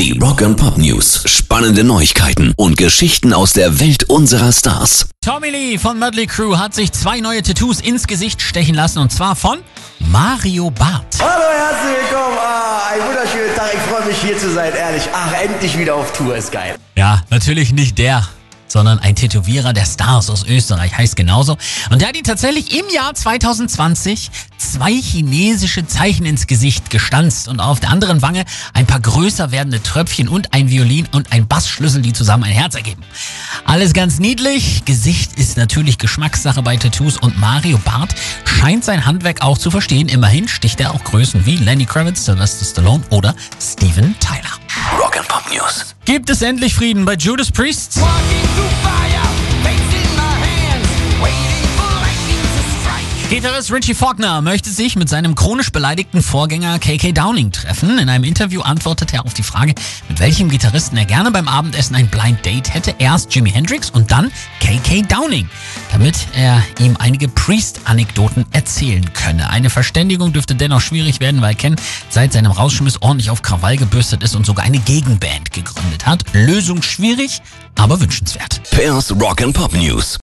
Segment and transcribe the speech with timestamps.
[0.00, 1.24] Die Rock and Pop News.
[1.26, 5.10] Spannende Neuigkeiten und Geschichten aus der Welt unserer Stars.
[5.22, 9.12] Tommy Lee von Mötley Crew hat sich zwei neue Tattoos ins Gesicht stechen lassen und
[9.12, 9.58] zwar von
[9.98, 11.18] Mario Barth.
[11.20, 12.38] Hallo, herzlich willkommen.
[12.40, 13.74] Ah, ein wunderschönen Tag.
[13.74, 15.02] Ich freue mich hier zu sein, ehrlich.
[15.12, 16.76] Ach, endlich wieder auf Tour, ist geil.
[16.96, 18.26] Ja, natürlich nicht der
[18.70, 21.56] sondern ein Tätowierer der Stars aus Österreich, heißt genauso.
[21.90, 27.60] Und der hat ihn tatsächlich im Jahr 2020 zwei chinesische Zeichen ins Gesicht gestanzt und
[27.60, 32.02] auf der anderen Wange ein paar größer werdende Tröpfchen und ein Violin und ein Bassschlüssel,
[32.02, 33.02] die zusammen ein Herz ergeben.
[33.64, 34.84] Alles ganz niedlich.
[34.84, 40.08] Gesicht ist natürlich Geschmackssache bei Tattoos und Mario Barth scheint sein Handwerk auch zu verstehen.
[40.08, 44.59] Immerhin sticht er auch Größen wie Lenny Kravitz, Sylvester Stallone oder Steven Tyler.
[45.20, 45.94] Rock and Pop News.
[46.04, 47.98] Gibt es endlich Frieden bei Judas Priest?
[53.30, 57.96] Gitarrist Richie Faulkner möchte sich mit seinem chronisch beleidigten Vorgänger KK Downing treffen.
[58.00, 59.76] In einem Interview antwortet er auf die Frage,
[60.08, 62.92] mit welchem Gitarristen er gerne beim Abendessen ein Blind Date hätte.
[62.98, 65.48] Erst Jimi Hendrix und dann KK Downing,
[65.92, 69.48] damit er ihm einige Priest-Anekdoten erzählen könne.
[69.48, 71.76] Eine Verständigung dürfte dennoch schwierig werden, weil Ken
[72.08, 76.24] seit seinem Rausschmiss ordentlich auf Krawall gebürstet ist und sogar eine Gegenband gegründet hat.
[76.32, 77.42] Lösung schwierig,
[77.76, 78.60] aber wünschenswert.
[78.72, 80.18] Pairs Rock and Pop News.